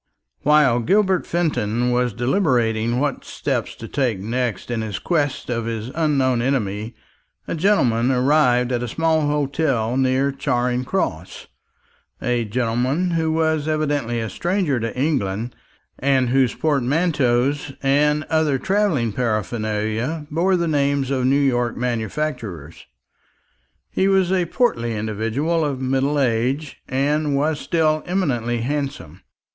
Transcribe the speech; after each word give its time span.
While 0.41 0.79
Gilbert 0.79 1.27
Fenton 1.27 1.91
was 1.91 2.11
deliberating 2.11 2.99
what 2.99 3.23
steps 3.23 3.75
to 3.75 3.87
take 3.87 4.17
next 4.17 4.71
in 4.71 4.81
his 4.81 4.97
quest 4.97 5.47
of 5.51 5.65
his 5.65 5.89
unknown 5.93 6.41
enemy, 6.41 6.95
a 7.47 7.53
gentleman 7.53 8.09
arrived 8.09 8.71
at 8.71 8.81
a 8.81 8.87
small 8.87 9.27
hotel 9.27 9.97
near 9.97 10.31
Charing 10.31 10.85
Cross 10.85 11.49
a 12.19 12.45
gentleman 12.45 13.11
who 13.11 13.31
was 13.31 13.67
evidently 13.67 14.19
a 14.19 14.27
stranger 14.31 14.79
to 14.79 14.97
England, 14.97 15.55
and 15.99 16.29
whose 16.29 16.55
portmanteaus 16.55 17.71
and 17.83 18.23
other 18.23 18.57
travelling 18.57 19.11
paraphernalia 19.13 20.25
bore 20.31 20.55
the 20.55 20.67
names 20.67 21.11
of 21.11 21.25
New 21.27 21.35
York 21.39 21.77
manufacturers. 21.77 22.87
He 23.91 24.07
was 24.07 24.31
a 24.31 24.45
portly 24.47 24.95
individual 24.97 25.63
of 25.63 25.79
middle 25.79 26.19
age, 26.19 26.81
and 26.89 27.35
was 27.37 27.59
still 27.59 28.01
eminently 28.07 28.61
handsome. 28.61 29.21